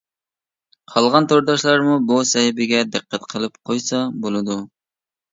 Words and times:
قالغان 0.93 1.27
تورداشلارمۇ 1.31 1.97
بۇ 2.11 2.17
سەھىپىگە 2.29 2.79
دىققەت 2.95 3.27
قىلىپ 3.33 3.59
قويسا 3.71 3.99
بولىدۇ. 4.25 4.57